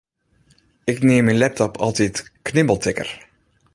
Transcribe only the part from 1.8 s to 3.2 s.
altyd knibbeltikker.